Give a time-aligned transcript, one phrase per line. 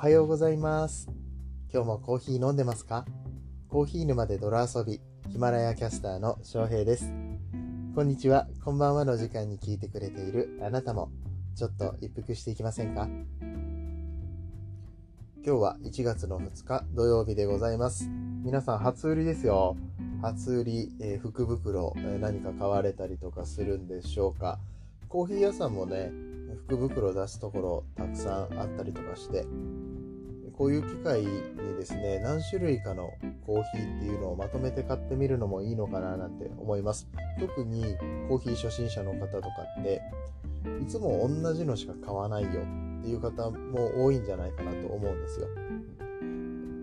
[0.00, 1.08] はようございます。
[1.74, 3.04] 今日もコーヒー飲んでますか？
[3.68, 7.12] コーヒー沼で泥遊びヒマラヤキャスターの翔平です。
[7.96, 8.46] こんにちは。
[8.64, 11.10] こんばんはの時間に聞いてくれているあなたも
[11.56, 13.08] ちょっと一服していきませんか？
[15.44, 18.08] 今日は1月の2日土曜日でございます。
[18.44, 19.76] 皆さん初売りですよ。
[20.22, 24.60] 初売り、えー、福袋、えー、何か買われたりとかするんでしょうか？
[25.08, 26.12] コーヒー屋さんもね
[26.66, 29.44] 福袋出すところたくさんあったりとかして
[30.58, 31.28] こういう機会に
[31.78, 33.12] ですね何種類かの
[33.46, 37.08] コーヒーっていうのをまとめて買ってみるのもいいのかななんて思います。
[37.38, 37.96] 特に
[38.28, 39.48] コーヒー初心者の方とか
[39.80, 40.02] って
[40.82, 45.46] いつも同じのしか買わないよっていう方も多いんじゃないかなと思うんですよ。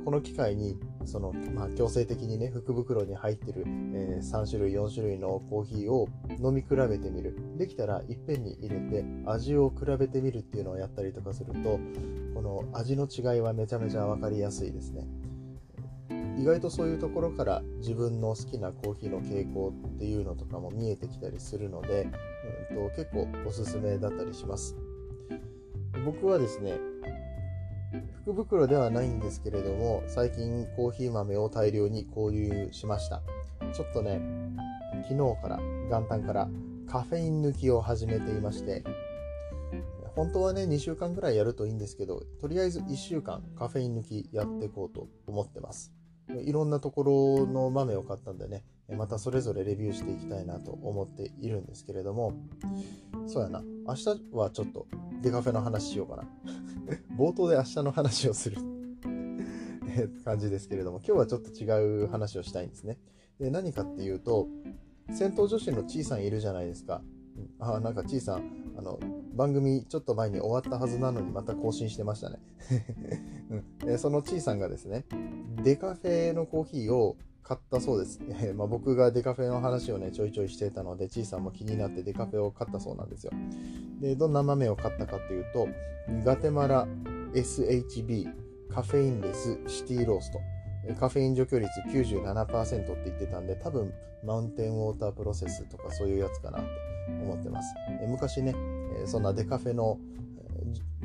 [0.05, 6.07] この機会にその、まあ、強制的にね、福袋に入ってる、えー、3種類、4種類のコーヒーを
[6.43, 7.37] 飲み比べてみる。
[7.57, 11.79] できたら、いっぺんに入れて、味を比べてみるっていうのをやったりとかすると、
[12.33, 15.07] この味の違いはめちゃめちゃ分かりやすいですね。
[16.37, 22.09] 意外とそういうところから自分の好きなコーヒーの傾向っていうのとかも見えてきたりするので、
[22.71, 24.75] うん、と結構おすすめだったりします。
[26.03, 26.77] 僕はですね、
[28.25, 33.21] 福袋ではないんですけれども、最近コーヒー豆を大量に購入しました。
[33.71, 34.19] ちょっとね、
[35.03, 35.59] 昨日から、
[35.91, 36.49] 元旦から
[36.87, 38.83] カフェイン抜きを始めていまして、
[40.15, 45.93] 本当はね、2週間ぐらいやるといいんですけど、とりあえず1週間カフェイン抜きやっていこうと思ってます。
[46.43, 52.33] いろんなところの豆を買ったんでね、またそれぞれレビューしていきたいなと思っているんですけれども、
[53.25, 54.87] そうやな、明日はちょっと
[55.21, 56.27] デカフェの話しようかな。
[57.17, 58.57] 冒頭で明日の話をする
[60.23, 62.99] 感じですけれども、今日はちょっと違う話をしたいんですね。
[63.39, 64.47] で何かっていうと、
[65.09, 67.01] 戦闘女子のちいさんいるじゃないですか。
[67.59, 68.43] あ、なんかちいさん、
[68.77, 68.99] あの、
[69.33, 72.39] 番組ちょっと前に終わったはずなのにまた更新してましたね。
[73.83, 75.05] うん、そのちいさんがですね、
[75.63, 78.19] デカフェのコーヒーを買ったそうです。
[78.41, 83.31] え、まあ、僕がデカフェの話をね、ちょいちょいしてたので、ちいさんも気になってデカフェを買ったそうなんですよ。
[84.01, 85.67] で、どんな豆を買ったかっていうと、
[86.23, 86.87] ガテマラ
[87.33, 88.33] SHB
[88.69, 90.39] カフェインレスシティロースト。
[90.99, 96.67] カフェイン除去率97%って言ってたんで、多分マウンテンウォータープロセスとかそういうやつかなって
[97.23, 97.75] 思ってます。
[98.01, 98.55] え昔ね、
[99.05, 99.99] そんなデカフェの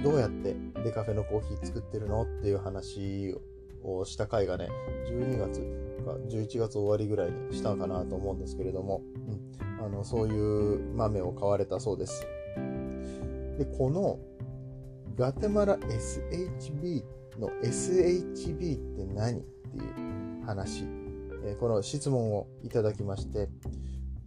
[0.03, 3.35] どうやってデカフェのコーヒー作ってるのっていう話
[3.83, 4.69] をした回がね、
[5.11, 9.03] 12月か11月終わりぐらいにしたかなと思うんですけれども、
[9.79, 12.27] うん、あのそういう豆を買われたそうです。
[13.59, 14.19] で、この
[15.17, 17.03] ガテマラ SHB
[17.39, 19.41] の SHB って何？
[19.41, 20.85] っていう話、
[21.45, 23.49] えこの質問をいただきまして、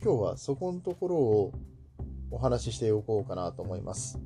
[0.02, 1.52] 今日はそこのところを
[2.32, 4.20] お話ししておこうかなと思います。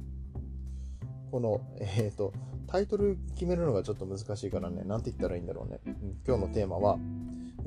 [1.31, 2.33] この、えっ、ー、と、
[2.67, 5.79] タイトル決めるのがちょっと難しいからね、なんて言ったらいいんだろうね。
[6.25, 6.97] 今日のテーマは、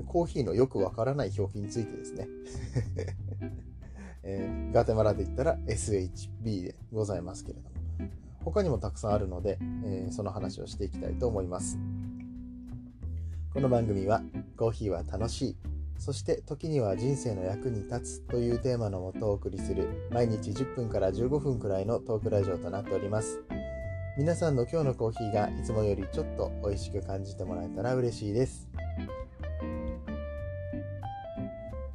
[0.02, 2.28] コーヒーのよくわからない表記についてですね。
[4.22, 7.80] えー、ガテマラで言ったら SHB でございますけれども。
[8.44, 11.78] 他にもたくさんあるので、えー、その話をしていきたいと思います。
[13.52, 14.22] この番組は、
[14.56, 15.56] コーヒーは楽しい、
[15.98, 23.40] そして時には人生の役に立つというテーマのもとお送りする毎日10分から15分くらいのトークラジオとなっております。
[24.16, 28.69] 皆さんの今日のコーヒーがいつもよりちょっと美味しく感じてもらえたら嬉しいです。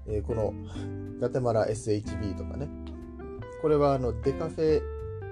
[0.08, 0.54] え、この
[1.20, 2.68] ガテマラ SHB とかね、
[3.62, 4.82] これはあのデカフェ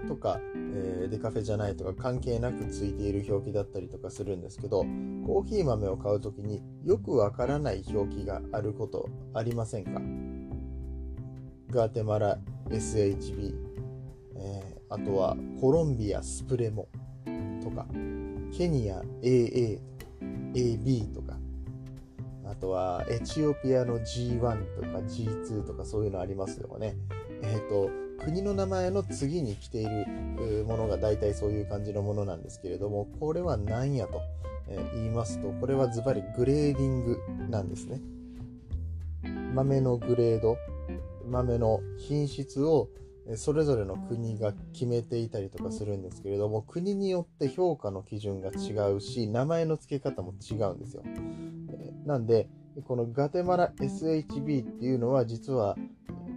[0.08, 0.40] とか、
[0.76, 4.86] え、デカフェじゃないとか関係なくついている表記だったりとかするんですけど、
[5.26, 10.02] コーヒー豆を買うときによくわからない表記があることありませんか？
[11.70, 12.38] ガテマラ
[12.70, 13.56] SHB、
[14.36, 16.88] えー、あとはコロンビアスプレモ
[17.64, 17.88] とか、
[18.56, 19.80] ケニア AA、
[20.54, 21.38] AB とか、
[22.54, 24.40] あとはエチオピアの G1
[24.76, 26.96] とか G2 とかそういうのありますよね。
[27.42, 27.90] えっ、ー、と、
[28.24, 34.22] 国の名前の次に来ているものが大体そういう感じのものなんですけれども、これは何やと
[34.94, 37.18] 言いますと、これはズバリグレーディング
[37.50, 38.00] なんですね。
[39.56, 40.56] 豆のグレード、
[41.28, 42.88] 豆の品質を
[43.36, 51.04] それぞれの国が決めていたりとかするんですけれども、国によって評価の基準が違うし、名前の付け方も違うんですよ。
[52.06, 52.48] なんで、
[52.86, 55.76] このガテマラ SHB っていうのは実は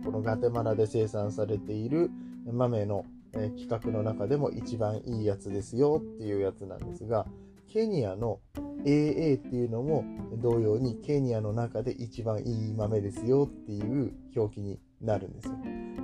[0.04, 2.10] このガテマラで生産されている
[2.52, 7.26] 豆の規格の中でも一番いいやつですよっていうやつなんですが、
[7.68, 8.40] ケニアの
[8.84, 10.04] AA っていうのも
[10.40, 15.54] 同様にケニアの中で一番いい豆ですよっていう表記になるんですよ。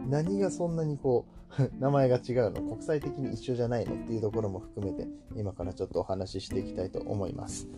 [0.08, 1.26] 何がそんなにこ
[1.58, 5.06] う、 名前が違うの国際的に一緒じゃないのっていうところも含めて、
[5.36, 7.68] 今からちょっとお話ししていきたいと思います。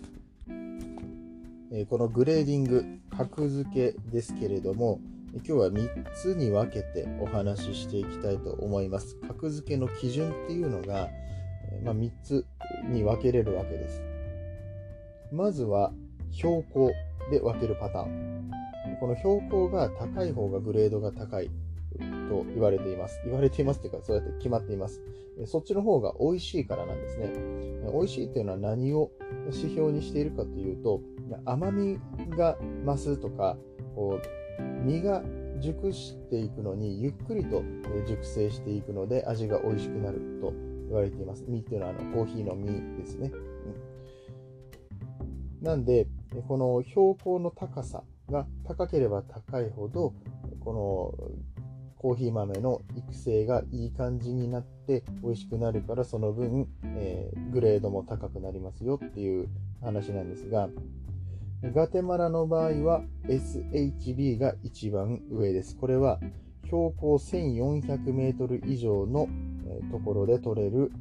[1.76, 2.84] えこのグレーディング、
[3.16, 5.00] 格付けですけれども、
[5.34, 9.16] 今日は3つに分けてお話ししていきたいと思います。
[9.26, 11.08] 格付けの基準っていうのが、
[11.82, 12.46] まあ、3つ
[12.84, 14.00] に分けれるわけです。
[15.32, 15.92] まずは
[16.30, 16.92] 標高
[17.32, 18.52] で分けるパターン。
[19.00, 21.50] この標高が高い方がグレードが高い
[22.28, 23.20] と言われています。
[23.24, 25.00] 言われていますというか、そうやって決まっています。
[25.46, 27.32] そっちの方が美味しいからなんですね。
[27.92, 29.10] 美味しいというのは何を
[29.46, 31.00] 指標にしているかというと、
[31.44, 31.98] 甘み
[32.30, 33.56] が増すとか、
[33.94, 34.22] こう
[34.84, 35.22] 実が
[35.60, 37.62] 熟していくのにゆっくりと
[38.06, 40.52] 熟成していくので味が美味しくなると
[40.86, 41.44] 言われています。
[41.48, 43.32] 実っていうのはあのコーヒーの実ですね。
[45.60, 46.06] うん、なんで、
[46.48, 50.12] この標高の高さが高ければ高いほど、
[50.60, 51.12] この
[52.04, 59.48] コーヒー豆の育成がいい感じになって美味しくなるからその分、えー、グレードも高くなりますよっていう
[59.80, 60.68] 話なんですが
[61.62, 65.78] ガテマラの場合は SHB が一番上です。
[65.78, 66.20] これは
[66.64, 69.26] 標高1400メートル以上の
[69.90, 70.92] ところで取れる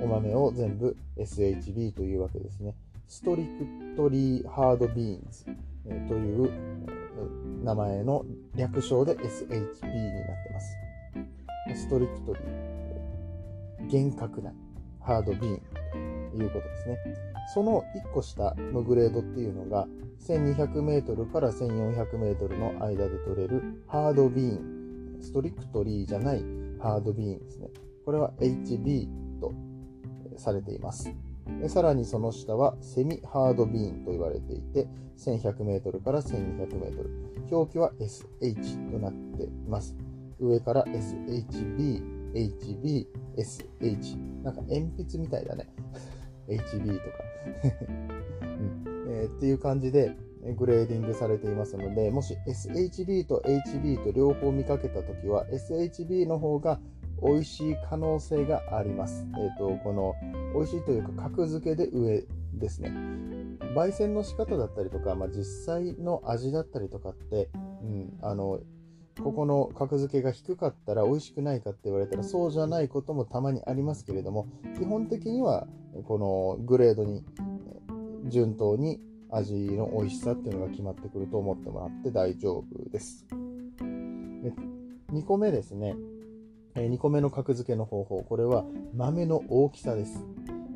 [0.00, 2.76] お豆を全部 SHB というわけですね。
[3.08, 5.44] ストリクトリーハードビーンズ
[5.84, 6.50] という
[7.62, 10.76] 名前の略称で SHB になってます。
[11.82, 14.52] ストリクトリー、厳格な
[15.00, 15.62] ハードビーン
[16.30, 16.98] ということですね。
[17.54, 19.86] その1個下のグレードっていうのが
[20.26, 26.42] 1200メートルから1400メートルの間で取れるハードビーン、ストリクトリーじゃない
[26.80, 27.68] ハードビーンですね。
[28.04, 29.08] これは HB
[29.40, 29.52] と
[30.36, 31.14] されています。
[31.68, 34.86] さらにその下はセミハードビーンと言われていて、
[35.18, 37.24] 1100m から 1200m。
[37.50, 39.96] 表記は SH となっています。
[40.40, 42.02] 上から SHB、
[42.34, 43.06] HB、
[43.36, 44.42] SH。
[44.42, 45.68] なんか鉛筆みたいだね。
[46.48, 47.16] HB とか
[48.42, 50.16] うんえー、っていう感じで
[50.56, 56.80] グレーディングされていますので、もし SHB と HB と両方見かけたときは、SHB の方が
[57.24, 59.26] 美味しい可能性があります。
[59.38, 60.14] えっ、ー、と、この
[60.54, 62.22] 美味しいというか格付けで上
[62.54, 62.92] ですね。
[63.74, 67.48] 焙煎の仕方だったりとか、まあ、実際の味だったりとかって、
[67.82, 68.60] うん、あの、
[69.22, 75.66] ここの格付けが低かったら美味しくないかって言われたらそうじゃないこともたまにありますけれども、基本的には
[76.06, 77.24] このグレードに
[78.28, 79.00] 順当に
[79.30, 83.26] 味の美味しさっていうのが決まってくると思ってもらって大丈夫です。
[85.12, 85.94] 2個目ですね。
[86.74, 88.22] 2個目の格付けの方法。
[88.22, 90.24] これは豆の大きさです。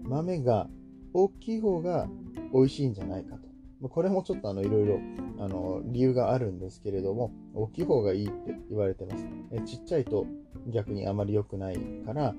[0.04, 0.68] 豆が
[1.12, 2.08] 大きい方が
[2.52, 3.88] 美味しいんじゃないかと。
[3.88, 5.00] これもちょっとあのいろいろ
[5.38, 9.26] あの理由があるんですけれども、大きい方がいいって言われてます。
[9.66, 10.26] ちっちゃいと
[10.66, 12.34] 逆にあまり良くないから、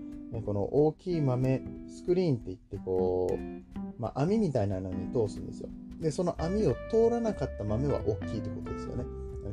[0.45, 5.69] この大きい豆、スクリーンって言ってこう、まあ、網みたいなのに通すんですよ。
[5.99, 9.05] で、その網を通らなかった豆は大きいってことですよね。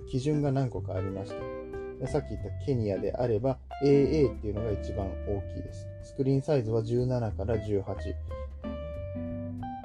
[0.09, 1.66] 基準が何個かありまして。
[2.05, 5.87] さっき言ったケニアであれば AA っていうのが一番大きいです。
[6.03, 7.85] スクリーンサイズは17から18。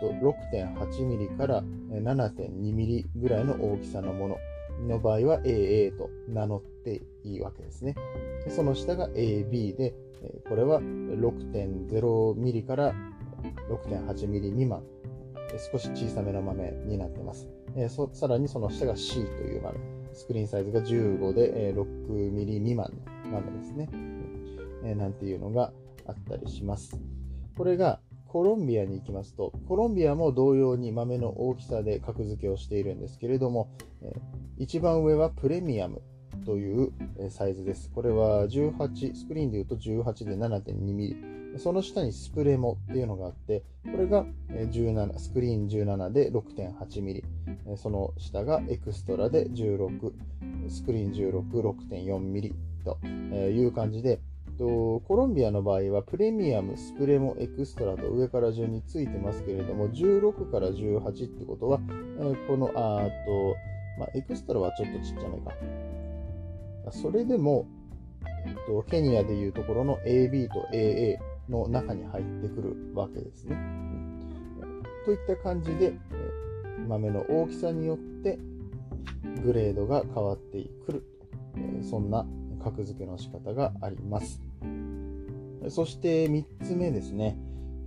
[0.02, 4.38] 6.8ミリから7.2ミリぐらいの大きさのもの
[4.88, 7.96] の場合は AA と名乗っていいわけですね。
[8.50, 9.94] その下が AB で、
[10.50, 12.96] これは6.0ミリから
[13.70, 14.84] 6.8ミリ未満、
[15.72, 17.48] 少し小さめの豆になってます。
[18.14, 20.01] さらにその下が C という豆。
[20.14, 22.92] スクリーンサイズが15でえ6ミリ未満
[23.26, 23.90] の豆ですね。
[24.96, 25.72] なんていうのが
[26.08, 27.00] あったりします。
[27.58, 33.70] これがコロンビアに行きますと、コロンビアも同様に豆の大きさで格付けをしているんですけれども、
[34.02, 34.14] え
[34.58, 36.02] 一番上はプレミアム
[36.46, 36.94] という
[37.30, 37.92] サイズです。
[37.94, 41.41] これは18、スクリーンで言うと18で 7.2mm。
[41.58, 47.24] その下にスプレモっていうのがあって、これが17、スクリーン17で 6.8mm。
[47.78, 50.12] その下がエクストラで16、
[50.70, 51.50] スクリーン16、
[51.90, 52.54] 6.4mm
[52.84, 54.20] という感じで、
[54.58, 61.80] コロンビアの場合はプレミアム、スプレモ、エクストラと上から順についてますけれども、16から18ってことは、
[62.48, 63.56] この、あと、
[63.98, 65.52] まあ、エクストラはちょっとちっちゃめか。
[66.92, 67.66] それでも、
[68.46, 71.18] えっと、ケニアでいうところの AB と AA
[71.52, 73.58] の中に入ってくるわけですね。
[75.06, 75.94] といった感じで、
[76.88, 78.40] 豆の大きさによって
[79.44, 81.04] グレードが変わってくる。
[81.84, 82.26] そんな
[82.64, 84.42] 格付けの仕方があります。
[85.70, 87.38] そして3つ目ですね。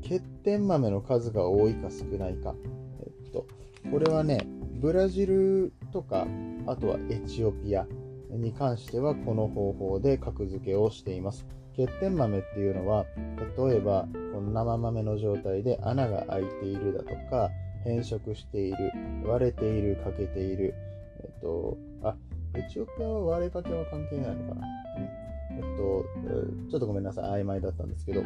[0.02, 2.54] 欠点豆の数が多いか少ないか。
[3.00, 3.46] えっと、
[3.90, 6.26] これはね、ブラジルとか、
[6.66, 7.86] あとはエチオピア、
[8.36, 11.46] に関してはこの方法で格付けをしています。
[11.76, 13.04] 欠点豆っていうのは
[13.58, 17.50] 例えばこの生豆の状態で穴が開いているだとか
[17.84, 18.76] 変色している
[19.24, 20.74] 割れている欠けている
[21.22, 22.14] えっとあ
[22.56, 24.66] エチオピアは割れかけは関係ないのかな、
[25.56, 26.04] えっと、
[26.70, 28.22] ちょっとごめんなさい曖昧だったんですけど、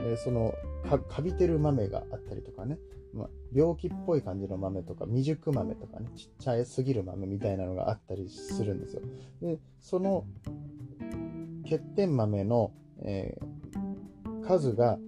[0.00, 0.54] えその
[0.88, 2.78] かかびてる豆があったりとかね、
[3.14, 9.02] ま、病気っぽい感じの豆とか未熟豆とかねちっちゃいすぎる豆みたいなのがあったりするんですよ
[9.42, 10.24] でその
[11.64, 12.72] 欠点豆の、
[13.04, 14.98] えー、数が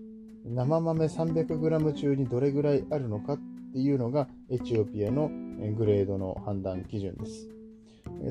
[0.44, 3.38] 生豆 300g 中にどれぐらいあるのかっ
[3.72, 5.30] ていうのがエチオピアの
[5.76, 7.48] グレードの判断基準です。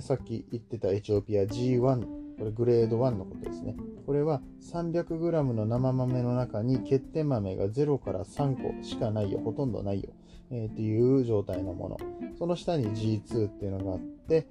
[0.08, 2.06] さっき言ってたエチオピア G1、
[2.44, 3.74] これグレード1のことですね。
[4.06, 4.42] これは
[4.74, 10.10] 300g の生豆の中に欠点豆が0から3個しかないよ、ほとんどないよ、
[10.52, 11.98] えー、っていう状態のもの。
[12.38, 14.48] その下に G2 っていうのがあって、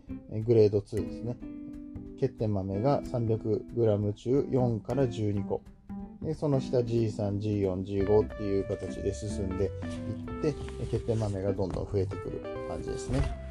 [0.47, 1.37] グレード2ですね。
[2.19, 5.61] 欠点豆が 300g 中4から12個。
[6.23, 9.71] でその下 G3、G4、G5 っていう形で進んでいっ
[10.41, 10.55] て
[10.91, 13.42] 欠点豆がどんどん増えてくる感じですね。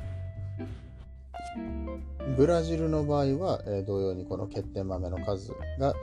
[2.42, 5.94] ブラジルの場合は、えー、同様にこの欠点豆の数が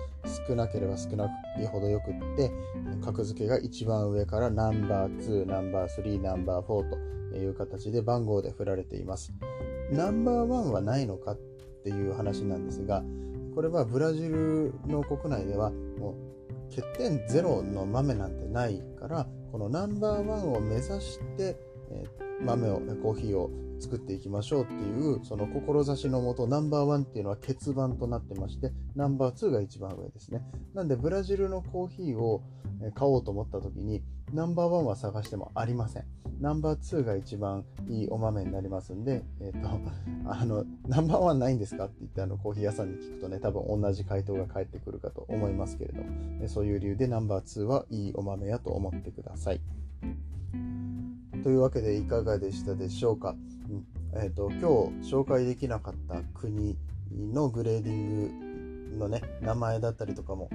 [0.47, 1.25] 少なければ少な
[1.61, 2.53] いほどよくって
[3.05, 6.91] 格付けが一番上からナンバー2、ナンバー3、ナンバー4
[7.33, 9.33] という形で番号で振られています。
[9.91, 11.37] ナンバーワンはないのかっ
[11.83, 13.03] ていう話なんですが
[13.57, 16.15] これはブラジルの国内ではも
[16.71, 21.57] う欠点ゼロの豆なんてないからこのナンバーワンを目指して、
[21.91, 22.05] え
[22.41, 30.43] 豆をコーヒーを作っていきましょうっていうその志のもとナンバーワンっていうのは欠番となってましてナンバー2が一番上ですね
[30.75, 32.43] なんでブラジルのコーヒーを
[32.95, 36.05] 買おうと思った時にナンバーワンは探してもありません
[36.41, 39.69] ナンバー2が一番いいお豆になりますんで、えっ、ー、と、
[40.31, 49.61] あの、ナンバーワンないんですかって言ってあのコーヒー屋さんに聞くとね、多分同じ回答が返ってくるかと思いますけれども、そういう理由でナンバー2はいいお豆やと思ってください。
[51.43, 53.35] というわけでいかがでしたでしょうか？
[54.15, 54.59] えーと、今
[55.03, 56.77] 日紹介できなかった国
[57.33, 60.49] のグレーディングのね名前だったりとかも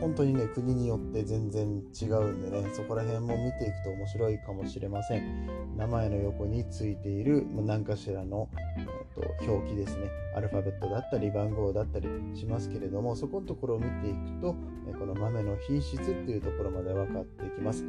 [0.00, 5.46] 本当にね国によって全然違うんでねそこら辺も見ていくと面白いかもしれません。
[5.76, 8.48] 名前の横についている何かしらの、
[8.78, 10.08] えーと、表記ですね。
[10.36, 14.54] アルファベットだったり番号だったりしますけれどもそこのところを見ていくと
[14.98, 17.84] この豆の品質っていうところまで分かってきます。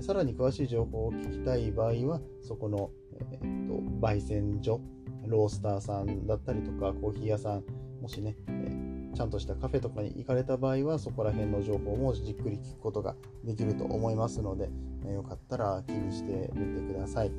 [0.00, 4.80] さらに詳しい情報を聞きたい場合はそこの、えーと、焙煎所
[5.26, 7.64] ロースターさんだったりとかコーヒー屋さん
[8.00, 13.14] もしね、えー、ちゃんとしたカフェとかに行かれた場合はそこら辺の情報もじっくり聞くことが
[13.44, 14.70] できると思いますので、
[15.04, 17.32] えー、よかったら気にしてみてください。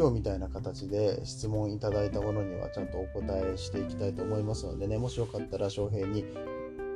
[0.00, 6.24] 今日みたいな形で質問いただいたものにはちゃんとお答えしていきたいと思いますのでねもしよかったら翔平に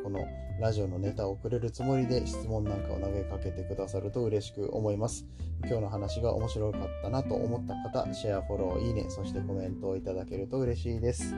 [0.04, 0.28] この
[0.61, 5.25] ラジオのネタをくれるつもりで質問なんかを投げかけてくださると嬉しく思います。
[5.61, 11.34] 今日の話が面白かったなと思った方、シェア、フォロー、いいね、そしてコメントをいただけると嬉しいです。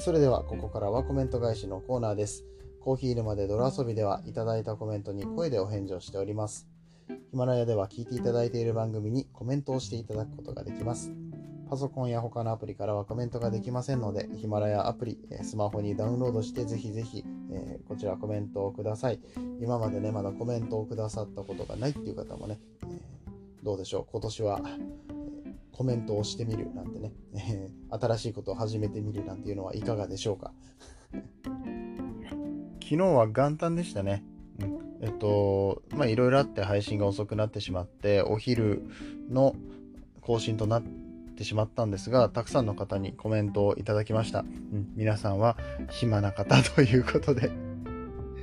[0.00, 2.44] それでは、ここからはコメント返しのコーナーです。
[2.78, 6.68] コーヒー沼で泥遊びではいただいたコメントに声でお返事をしております。
[7.30, 11.10] ヒマラヤでは聞いていただいている番組にコメントをしていただくことができます。
[11.70, 17.24] パソコンや他のアプリからはコメントができませんので、ヒマラヤアプリ、スマホにダウンロードしてぜひぜひ、
[17.54, 19.20] えー、こちらコメントをください。
[19.60, 24.78] 今までね、まだコメントをくださったことがないっていう方もね、えー、どうでしょう、今年はえ、
[25.70, 30.52] コメントをしてみるなんてね、え、新しいことを始めてみるなんていうのはいかがでしょうか。
[32.82, 34.24] 昨日は元旦でしたね。
[34.60, 38.82] うん、えっと、まあいろいろあって配信が遅くなってしまって、お昼
[39.30, 39.54] の
[40.20, 41.01] 更新となって、
[41.32, 44.40] ってしまったんですが、たくさんの方にコメントをいただきました。
[44.40, 45.56] うん、皆さんは
[45.90, 47.50] 暇な方ということで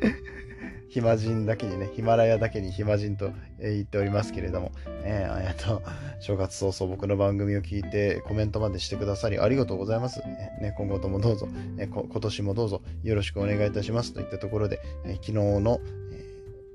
[0.90, 4.72] 暇人だけにね、ヒマラヤだけに暇人と言っておりますけれども、
[5.04, 5.82] えー、えっと、
[6.20, 10.20] 正月早々僕の番組を聞いてコメントまでしてくださりありがとうございます。
[10.22, 15.80] ね、今後ともどうぞ、え今年もどうぞよろしくお願いいたしますといったところで、え昨日の、
[16.12, 16.30] え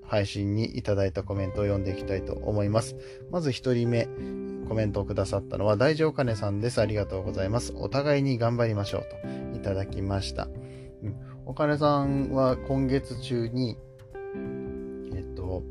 [0.06, 2.94] 配信にいただいたコメントを読んでいきたいと思います。
[3.30, 4.06] まず1人目、
[4.64, 6.80] コメントをくださったのは大丈夫ねさんです。
[6.80, 7.73] ありがとうございます。
[7.76, 9.06] お互いに頑張りましょう
[9.52, 10.49] といただきました。
[11.02, 11.16] うん、
[11.47, 13.76] お金さんは今月中に、
[15.14, 15.62] えっと、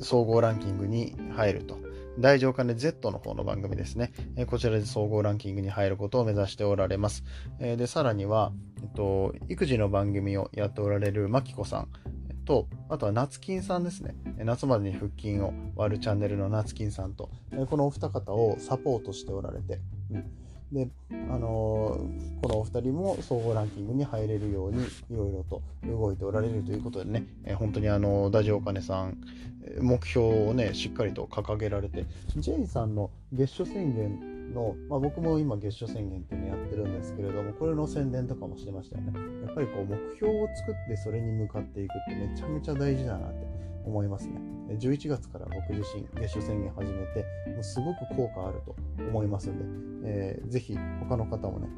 [0.00, 1.78] 総合ランキングに入ると。
[2.18, 4.12] 大丈夫金 Z の方の番組ですね。
[4.36, 7.24] えこちらで総合ランキングに入ることを目指しておられます。
[7.60, 8.52] えで、さらには、
[8.82, 11.88] えっと、育児の番組をやっておられるまきこさん。
[12.50, 14.16] と、あとは夏金さんですね。
[14.38, 17.30] 夏までに腹筋を割るチャンネルの夏金さんと、
[17.68, 19.78] このお二方をサポートしておられて、
[20.10, 20.24] うん、
[20.72, 29.18] で、あのー、このお二人も総合ランキングに入れるようにいろいろと動いておられるということでね、えー、本当にあのダジオカネさん
[29.80, 32.04] 目標をねしっかりと掲げられて。
[32.36, 39.12] J さんの月初宣言の、まあ、僕も今月初宣言っていうのやってるんですけれどもこれの宣伝とかもしてましたよね
[39.46, 43.46] やっぱりこう目標を作ってそれに向かっていくってめちゃめちゃ大事だなって
[43.84, 44.34] 思いますね
[44.78, 51.68] 11月から僕自身月初宣言始めてもうすごく効果あると思いますんで、えー、ぜひ他の方もね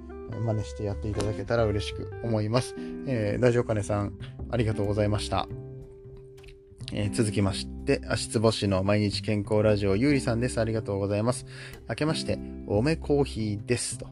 [0.40, 2.74] 真似してやっていただけたら嬉しく思います。
[3.06, 4.14] えー、ラジオカネさん、
[4.50, 5.48] ありがとうございました。
[6.94, 10.60] えー、続きまして、足つぼしの毎日健康ラジオ、ゆうりさんです。
[10.60, 11.46] ありがとうございます。
[11.88, 12.38] 明けまして、
[12.72, 13.98] おめコーヒーです。
[13.98, 14.06] と。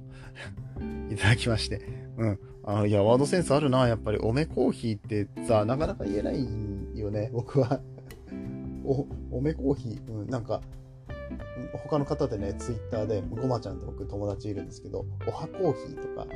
[1.11, 1.81] いただきまして。
[2.19, 2.39] うん。
[2.65, 3.89] あいや、ワードセンスあるな。
[3.89, 6.47] やっぱり、おめコーヒーってさ、なかなか言えない
[6.95, 7.31] よね。
[7.33, 7.81] 僕は
[8.85, 10.13] お、おめコーヒー。
[10.13, 10.61] うん、なんか、
[11.85, 16.27] 他の方でね、ツイッターで、ごまちゃんって僕友達いるんですけど、おはコーヒーとか、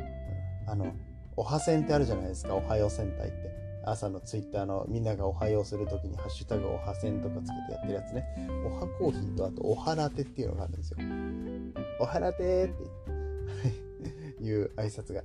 [0.67, 0.87] あの、
[1.37, 3.65] おはせんってあるじゃないですか、おはよう戦隊って。
[3.87, 8.25] 朝のツイッターのみんながおはようするときにハッシュタグおはせんとかつけてやってるやつね。
[8.65, 10.99] おはコーヒーとあとおはラテっていうのがあるんですよ。
[11.99, 12.69] おはラテっ
[14.39, 15.23] ていう挨拶が。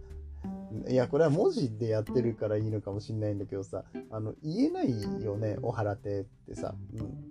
[0.87, 6.75] いや、これは文字でやってるからいいのかもしんないんだけどさ、あの、言えないよね、おはらてってさ。
[6.93, 7.29] うん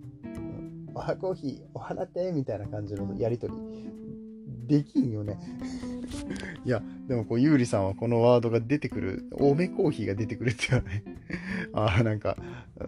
[0.93, 3.53] おはコーヒー、おはらてみたいな感じのやりとり。
[4.67, 5.39] できんよね。
[6.65, 11.03] いや、でもこう、ゆうりさんはこのワードが出てくる、おめコーヒーが出てくるっていうのはね、
[11.73, 12.37] ああ、なんか、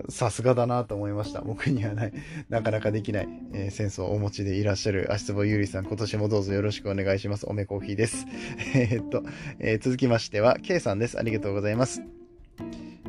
[0.10, 1.42] さすがだなと思いました。
[1.42, 2.14] 僕にはない、
[2.50, 7.46] なかなかできない、えー、センスをお持ちでいらっしゃる足つぼゆうりさん、今年もどうぞよろしくお願いします。
[7.48, 8.26] おめコーヒーです。
[8.76, 9.24] えっと、
[9.60, 11.20] えー、続きましては、K さんです。
[11.20, 12.21] ありがとうございます。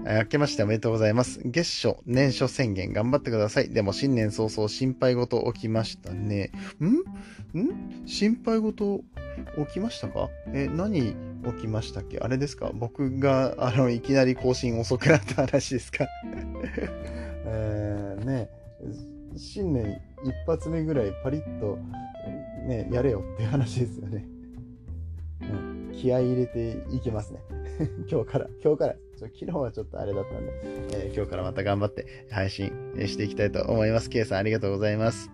[0.05, 1.41] 明けましておめでとうございます。
[1.45, 3.71] 月初、年初宣言頑張ってください。
[3.71, 6.51] でも新年早々心配事起きましたね。
[6.81, 7.59] ん？
[7.59, 8.07] ん？
[8.07, 9.05] 心配事
[9.67, 10.29] 起きましたか？
[10.53, 11.15] え、何起
[11.63, 12.19] きましたっけ？
[12.19, 12.73] あれですか？
[12.75, 16.07] 僕が、あの、いきなり更新遅くなった話ですか？
[17.47, 18.51] えー、ね、
[19.37, 21.79] 新年一発目ぐらいパリッと、
[22.67, 24.27] ね、やれよっていう話ですよね。
[25.43, 27.41] うん、気合い入れていきますね。
[28.11, 28.97] 今日から、今日から。
[29.19, 30.53] 昨日はちょっとあれだったんで、
[31.07, 32.73] えー、今日からまた頑張って配信
[33.07, 34.11] していきたいと思います。
[34.11, 35.31] K さんありがとうございます。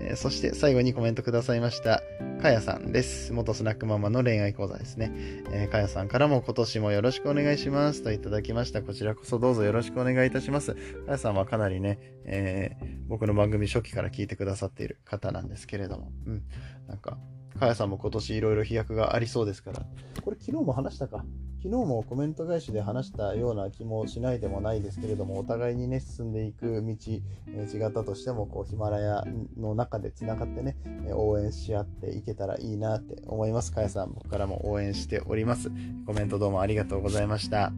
[0.00, 2.02] えー、そして最後にコメントくださいました、
[2.40, 3.32] かやさんです。
[3.32, 5.12] 元スナックママの恋愛講座ですね。
[5.52, 8.82] えー、かやさんからも今年もよろしくお願いしますといただきました。
[8.82, 10.74] こちらこそどうぞよろしくお願いいたします。
[10.74, 16.42] かやさんはかなりね、えー、僕の番組初期から聞いてくださっている方なんですけれども、うん、
[16.86, 17.18] なんか、
[17.58, 19.86] かやさんも今年いろいろ飛躍がありそうですから、
[20.22, 21.24] これ昨日も話したか。
[21.62, 26.96] 昨日もコメント返しで話したたような気もしないでもないですけれども、お互いにね、進んでいく道、
[27.48, 29.24] え、違ったとしても、こう、ヒマラヤ
[29.56, 33.72] の中でつながってね、え、応援し合っていけたらいいなって思います。
[33.72, 35.70] かやさん、僕からも応援しております。
[36.06, 37.72] コメントどうもありがとうございました。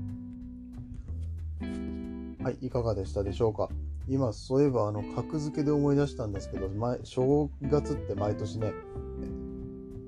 [2.43, 3.69] はい、いかがでしたでしょうか
[4.09, 8.73] 今、そういえば、あの、格付けで思い出したんですけど、前、正月って毎年ね、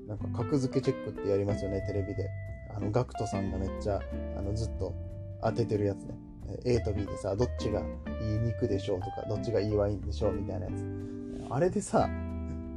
[0.07, 2.29] なんか格付けチェックってやりますよね、テレビで。
[2.77, 3.99] あの、ガクトさんがめっちゃ、
[4.37, 4.93] あの、ずっと
[5.41, 6.17] 当ててるやつね。
[6.65, 7.83] A と B でさ、どっちがい
[8.35, 10.85] い肉でしょうとか、どっちがいいワインでしょうみたいなやつ。
[11.49, 12.09] あれでさ、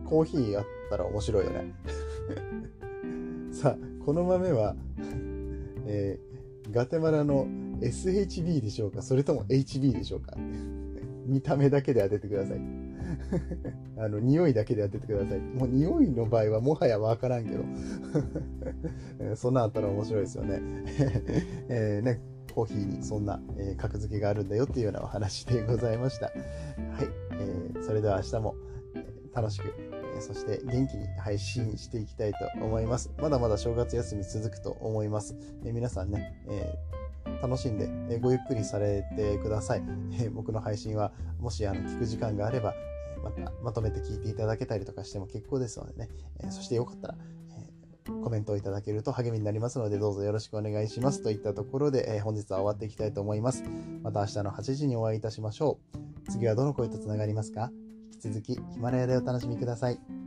[0.05, 1.73] コーヒーあったら面白いよね。
[3.53, 4.75] さあ、この豆は、
[5.87, 7.47] えー、ガテマラの
[7.81, 10.37] SHB でしょうかそれとも HB でしょうか
[11.27, 12.61] 見た目だけで当ててください。
[13.99, 15.39] あの、匂いだけで当ててください。
[15.39, 17.65] もう匂いの場合はもはやわからんけど。
[19.37, 20.61] そんなあったら面白いですよね。
[21.69, 22.21] えー、ね、
[22.53, 26.27] コーヒーにそんな、えー、格付けがあるんだよっていうようなお話でございました。
[26.27, 26.35] はい。
[27.33, 28.55] えー、それでは明日も、
[28.95, 29.75] え楽しく、
[30.17, 33.11] えそして元気に配信していきたいと思います。
[33.19, 35.37] まだまだ正月休み続くと思います。
[35.65, 36.79] え皆さんね、え
[37.43, 39.83] 楽しんで、えごゆっくりされてください。
[40.21, 42.75] え僕の配信は、もしあの聞く時間があれば、
[43.23, 46.09] またまとめて聞いていただけたりとかしても結構ですのでね、
[46.43, 47.15] えそしてよかったら、
[48.23, 53.65] コメントをいただけると励みになりますので、どうぞよろしくお願いしますといったところで、え本日は終わっていきたいと思います。
[54.03, 55.79] また明日の8時にお会いいたしましょ
[56.27, 56.31] う。
[56.31, 57.71] 次はどの声とつながりますか？
[58.13, 60.20] 引き続きヒマラヤでお楽しみください。